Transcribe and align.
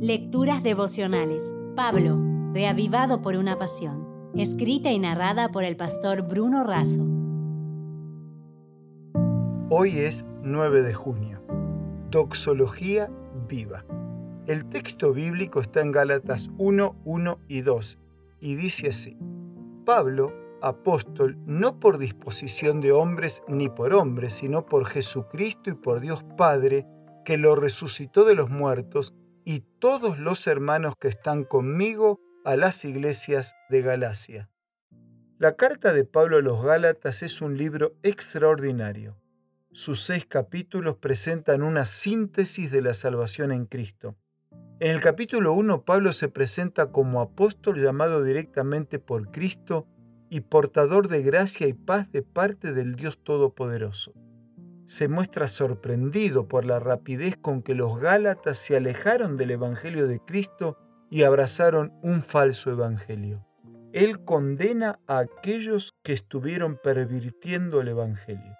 Lecturas 0.00 0.62
devocionales. 0.62 1.54
Pablo, 1.74 2.18
reavivado 2.52 3.22
por 3.22 3.34
una 3.34 3.58
pasión. 3.58 4.06
Escrita 4.34 4.90
y 4.90 4.98
narrada 4.98 5.48
por 5.48 5.64
el 5.64 5.74
pastor 5.78 6.20
Bruno 6.20 6.64
Razo. 6.64 7.00
Hoy 9.70 10.00
es 10.00 10.26
9 10.42 10.82
de 10.82 10.92
junio. 10.92 11.42
Doxología 12.10 13.10
viva. 13.48 13.86
El 14.46 14.66
texto 14.66 15.14
bíblico 15.14 15.62
está 15.62 15.80
en 15.80 15.92
Gálatas 15.92 16.50
1, 16.58 16.94
1 17.06 17.38
y 17.48 17.62
2 17.62 17.98
y 18.38 18.54
dice 18.54 18.88
así. 18.88 19.16
Pablo, 19.86 20.30
apóstol, 20.60 21.38
no 21.46 21.80
por 21.80 21.96
disposición 21.96 22.82
de 22.82 22.92
hombres 22.92 23.40
ni 23.48 23.70
por 23.70 23.94
hombres, 23.94 24.34
sino 24.34 24.66
por 24.66 24.84
Jesucristo 24.84 25.70
y 25.70 25.74
por 25.74 26.00
Dios 26.00 26.22
Padre, 26.36 26.86
que 27.24 27.38
lo 27.38 27.56
resucitó 27.56 28.26
de 28.26 28.34
los 28.34 28.50
muertos, 28.50 29.14
y 29.48 29.60
todos 29.78 30.18
los 30.18 30.44
hermanos 30.48 30.96
que 30.96 31.06
están 31.06 31.44
conmigo 31.44 32.20
a 32.44 32.56
las 32.56 32.84
iglesias 32.84 33.54
de 33.70 33.80
Galacia. 33.80 34.50
La 35.38 35.54
carta 35.54 35.92
de 35.92 36.04
Pablo 36.04 36.38
a 36.38 36.42
los 36.42 36.64
Gálatas 36.64 37.22
es 37.22 37.40
un 37.40 37.56
libro 37.56 37.94
extraordinario. 38.02 39.16
Sus 39.70 40.02
seis 40.02 40.26
capítulos 40.26 40.96
presentan 40.96 41.62
una 41.62 41.86
síntesis 41.86 42.72
de 42.72 42.82
la 42.82 42.92
salvación 42.92 43.52
en 43.52 43.66
Cristo. 43.66 44.16
En 44.80 44.90
el 44.90 45.00
capítulo 45.00 45.52
1 45.52 45.84
Pablo 45.84 46.12
se 46.12 46.28
presenta 46.28 46.90
como 46.90 47.20
apóstol 47.20 47.80
llamado 47.80 48.24
directamente 48.24 48.98
por 48.98 49.30
Cristo 49.30 49.86
y 50.28 50.40
portador 50.40 51.06
de 51.06 51.22
gracia 51.22 51.68
y 51.68 51.72
paz 51.72 52.10
de 52.10 52.22
parte 52.22 52.72
del 52.72 52.96
Dios 52.96 53.22
Todopoderoso 53.22 54.12
se 54.86 55.08
muestra 55.08 55.48
sorprendido 55.48 56.48
por 56.48 56.64
la 56.64 56.78
rapidez 56.78 57.36
con 57.36 57.62
que 57.62 57.74
los 57.74 58.00
Gálatas 58.00 58.56
se 58.56 58.76
alejaron 58.76 59.36
del 59.36 59.50
Evangelio 59.50 60.06
de 60.06 60.20
Cristo 60.20 60.78
y 61.10 61.24
abrazaron 61.24 61.92
un 62.02 62.22
falso 62.22 62.70
Evangelio. 62.70 63.44
Él 63.92 64.24
condena 64.24 65.00
a 65.06 65.18
aquellos 65.18 65.94
que 66.02 66.12
estuvieron 66.12 66.78
pervirtiendo 66.82 67.80
el 67.80 67.88
Evangelio. 67.88 68.56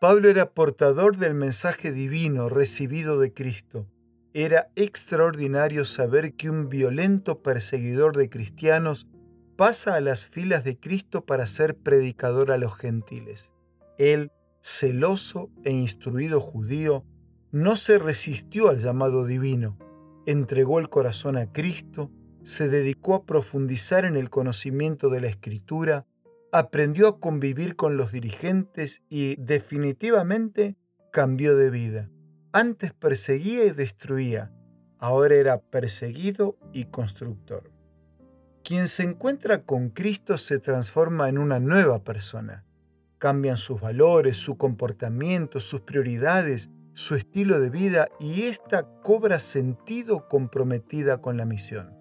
Pablo 0.00 0.28
era 0.28 0.50
portador 0.50 1.16
del 1.16 1.34
mensaje 1.34 1.90
divino 1.90 2.48
recibido 2.48 3.18
de 3.18 3.32
Cristo. 3.32 3.86
Era 4.34 4.68
extraordinario 4.76 5.86
saber 5.86 6.34
que 6.34 6.50
un 6.50 6.68
violento 6.68 7.42
perseguidor 7.42 8.16
de 8.16 8.28
cristianos 8.28 9.06
pasa 9.56 9.94
a 9.94 10.02
las 10.02 10.26
filas 10.26 10.64
de 10.64 10.78
Cristo 10.78 11.24
para 11.24 11.46
ser 11.46 11.76
predicador 11.76 12.52
a 12.52 12.58
los 12.58 12.76
gentiles. 12.76 13.52
Él 13.96 14.30
celoso 14.66 15.48
e 15.62 15.70
instruido 15.70 16.40
judío, 16.40 17.04
no 17.52 17.76
se 17.76 18.00
resistió 18.00 18.68
al 18.68 18.78
llamado 18.78 19.24
divino, 19.24 19.78
entregó 20.26 20.80
el 20.80 20.88
corazón 20.88 21.36
a 21.36 21.52
Cristo, 21.52 22.10
se 22.42 22.68
dedicó 22.68 23.14
a 23.14 23.24
profundizar 23.24 24.04
en 24.04 24.16
el 24.16 24.28
conocimiento 24.28 25.08
de 25.08 25.20
la 25.20 25.28
Escritura, 25.28 26.04
aprendió 26.50 27.06
a 27.06 27.20
convivir 27.20 27.76
con 27.76 27.96
los 27.96 28.10
dirigentes 28.10 29.02
y 29.08 29.36
definitivamente 29.36 30.76
cambió 31.12 31.56
de 31.56 31.70
vida. 31.70 32.10
Antes 32.50 32.92
perseguía 32.92 33.66
y 33.66 33.70
destruía, 33.70 34.52
ahora 34.98 35.36
era 35.36 35.60
perseguido 35.60 36.58
y 36.72 36.86
constructor. 36.86 37.70
Quien 38.64 38.88
se 38.88 39.04
encuentra 39.04 39.62
con 39.62 39.90
Cristo 39.90 40.36
se 40.36 40.58
transforma 40.58 41.28
en 41.28 41.38
una 41.38 41.60
nueva 41.60 42.02
persona 42.02 42.65
Cambian 43.26 43.56
sus 43.56 43.80
valores, 43.80 44.36
su 44.36 44.56
comportamiento, 44.56 45.58
sus 45.58 45.80
prioridades, 45.80 46.70
su 46.92 47.16
estilo 47.16 47.58
de 47.58 47.70
vida 47.70 48.06
y 48.20 48.42
ésta 48.42 48.86
cobra 49.02 49.40
sentido 49.40 50.28
comprometida 50.28 51.20
con 51.20 51.36
la 51.36 51.44
misión. 51.44 51.92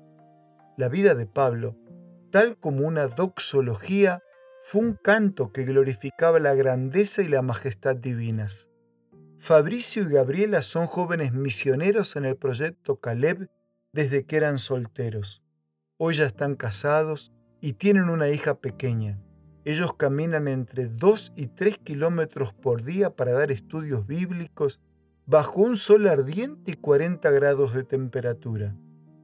La 0.77 0.87
vida 0.87 1.15
de 1.15 1.25
Pablo, 1.25 1.77
tal 2.29 2.59
como 2.59 2.85
una 2.85 3.07
doxología, 3.07 4.21
fue 4.61 4.81
un 4.81 4.93
canto 4.93 5.51
que 5.51 5.63
glorificaba 5.63 6.39
la 6.39 6.53
grandeza 6.53 7.23
y 7.23 7.27
la 7.27 7.41
majestad 7.41 7.95
divinas. 7.95 8.69
Fabricio 9.39 10.03
y 10.03 10.13
Gabriela 10.13 10.61
son 10.61 10.85
jóvenes 10.85 11.33
misioneros 11.33 12.15
en 12.17 12.25
el 12.25 12.37
proyecto 12.37 12.99
Caleb 12.99 13.49
desde 13.93 14.27
que 14.27 14.37
eran 14.37 14.59
solteros. 14.59 15.41
Hoy 15.97 16.13
ya 16.13 16.27
están 16.27 16.53
casados 16.53 17.31
y 17.61 17.73
tienen 17.73 18.09
una 18.09 18.29
hija 18.29 18.59
pequeña. 18.59 19.24
Ellos 19.65 19.95
caminan 19.95 20.47
entre 20.47 20.87
2 20.87 21.33
y 21.35 21.47
3 21.47 21.79
kilómetros 21.79 22.53
por 22.53 22.83
día 22.83 23.09
para 23.09 23.31
dar 23.31 23.51
estudios 23.51 24.05
bíblicos 24.05 24.79
bajo 25.25 25.61
un 25.61 25.75
sol 25.75 26.07
ardiente 26.07 26.71
y 26.71 26.75
40 26.75 27.31
grados 27.31 27.73
de 27.73 27.83
temperatura. 27.83 28.75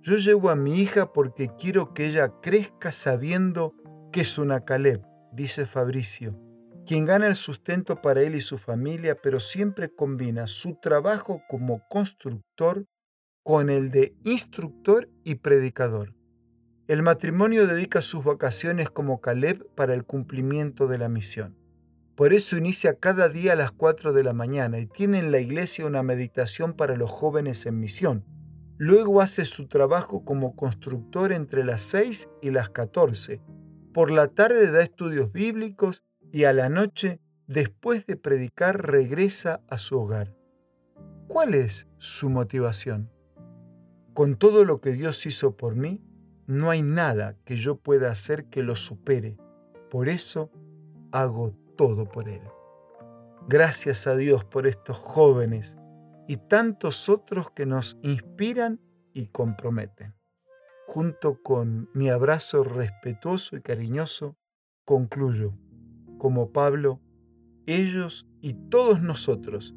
Yo 0.02 0.18
llevo 0.18 0.50
a 0.50 0.56
mi 0.56 0.80
hija 0.80 1.14
porque 1.14 1.52
quiero 1.60 1.94
que 1.94 2.08
ella 2.08 2.34
crezca 2.42 2.92
sabiendo 2.92 3.72
que 4.12 4.22
es 4.22 4.40
una 4.40 4.66
Caleb, 4.66 5.04
dice 5.32 5.68
Fabricio, 5.68 6.40
quien 6.88 7.06
gana 7.06 7.28
el 7.28 7.36
sustento 7.36 8.02
para 8.02 8.24
él 8.24 8.34
y 8.34 8.42
su 8.42 8.58
familia, 8.58 9.16
pero 9.22 9.40
siempre 9.40 9.94
combina 9.94 10.48
su 10.48 10.74
trabajo 10.82 11.44
como 11.48 11.88
constructor 11.88 12.88
con 13.44 13.70
el 13.70 13.92
de 13.92 14.16
instructor 14.24 15.08
y 15.24 15.36
predicador. 15.36 16.16
El 16.92 17.04
matrimonio 17.04 17.68
dedica 17.68 18.02
sus 18.02 18.22
vacaciones 18.26 18.90
como 18.90 19.22
Caleb 19.22 19.66
para 19.76 19.94
el 19.94 20.04
cumplimiento 20.04 20.90
de 20.90 20.98
la 20.98 21.08
misión. 21.08 21.56
Por 22.16 22.34
eso 22.34 22.58
inicia 22.58 23.00
cada 23.00 23.30
día 23.30 23.54
a 23.54 23.56
las 23.56 23.72
4 23.72 24.12
de 24.12 24.26
la 24.26 24.34
mañana 24.34 24.78
y 24.78 24.88
tiene 24.88 25.20
en 25.20 25.32
la 25.32 25.40
iglesia 25.40 25.86
una 25.86 26.04
meditación 26.04 26.74
para 26.74 26.98
los 26.98 27.10
jóvenes 27.10 27.66
en 27.66 27.80
misión. 27.80 28.26
Luego 28.78 29.22
hace 29.22 29.46
su 29.46 29.70
trabajo 29.70 30.26
como 30.26 30.54
constructor 30.58 31.32
entre 31.32 31.64
las 31.64 31.82
6 31.84 32.28
y 32.42 32.52
las 32.52 32.70
14. 32.72 33.42
Por 33.94 34.12
la 34.12 34.28
tarde 34.28 34.70
da 34.70 34.82
estudios 34.82 35.32
bíblicos 35.32 36.04
y 36.30 36.44
a 36.44 36.52
la 36.52 36.68
noche, 36.68 37.22
después 37.48 38.06
de 38.06 38.18
predicar, 38.18 38.86
regresa 38.86 39.62
a 39.70 39.78
su 39.78 39.98
hogar. 39.98 40.36
¿Cuál 41.30 41.54
es 41.54 41.88
su 42.00 42.30
motivación? 42.30 43.10
Con 44.14 44.36
todo 44.36 44.66
lo 44.66 44.82
que 44.82 44.92
Dios 44.92 45.26
hizo 45.26 45.56
por 45.56 45.78
mí, 45.78 46.02
no 46.52 46.70
hay 46.70 46.82
nada 46.82 47.38
que 47.46 47.56
yo 47.56 47.78
pueda 47.78 48.12
hacer 48.12 48.50
que 48.50 48.62
lo 48.62 48.76
supere. 48.76 49.38
Por 49.90 50.10
eso 50.10 50.52
hago 51.14 51.56
todo 51.78 52.04
por 52.04 52.28
Él. 52.28 52.42
Gracias 53.48 54.06
a 54.06 54.18
Dios 54.18 54.44
por 54.44 54.68
estos 54.68 54.98
jóvenes 54.98 55.78
y 56.28 56.36
tantos 56.36 57.08
otros 57.08 57.52
que 57.52 57.66
nos 57.66 57.98
inspiran 58.02 58.82
y 59.14 59.28
comprometen. 59.28 60.14
Junto 60.88 61.42
con 61.42 61.90
mi 61.94 62.10
abrazo 62.10 62.66
respetuoso 62.66 63.56
y 63.56 63.62
cariñoso, 63.62 64.36
concluyo, 64.84 65.54
como 66.18 66.52
Pablo, 66.52 67.00
ellos 67.66 68.28
y 68.42 68.56
todos 68.70 69.02
nosotros 69.02 69.74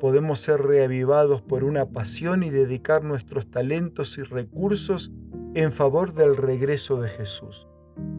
podemos 0.00 0.40
ser 0.40 0.60
reavivados 0.60 1.40
por 1.40 1.62
una 1.62 1.86
pasión 1.86 2.42
y 2.42 2.50
dedicar 2.50 3.04
nuestros 3.04 3.48
talentos 3.48 4.18
y 4.18 4.24
recursos 4.24 5.12
en 5.56 5.72
favor 5.72 6.12
del 6.12 6.36
regreso 6.36 7.00
de 7.00 7.08
Jesús. 7.08 7.66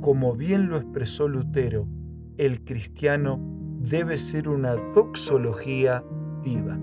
Como 0.01 0.33
bien 0.35 0.69
lo 0.69 0.77
expresó 0.77 1.27
Lutero, 1.27 1.87
el 2.35 2.63
cristiano 2.63 3.39
debe 3.79 4.17
ser 4.17 4.49
una 4.49 4.73
doxología 4.73 6.03
viva. 6.43 6.79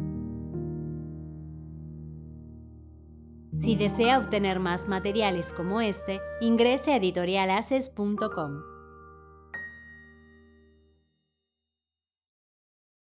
Si 3.59 3.75
desea 3.75 4.19
obtener 4.19 4.61
más 4.61 4.87
materiales 4.87 5.53
como 5.53 5.81
este, 5.81 6.21
ingrese 6.41 6.93
a 6.93 6.97
editorialaces.com. 6.99 8.74